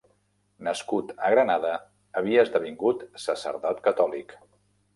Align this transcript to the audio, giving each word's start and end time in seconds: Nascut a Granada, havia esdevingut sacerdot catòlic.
Nascut 0.67 1.11
a 1.27 1.29
Granada, 1.33 1.75
havia 2.23 2.47
esdevingut 2.47 3.07
sacerdot 3.27 3.87
catòlic. 3.91 4.39